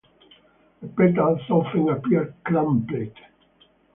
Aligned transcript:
The 0.81 0.87
petals 0.87 1.41
often 1.47 1.89
appear 1.89 2.33
crumpled. 2.43 3.15